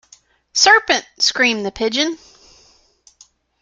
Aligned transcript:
‘Serpent!’ 0.51 1.05
screamed 1.19 1.63
the 1.63 1.71
Pigeon. 1.71 2.17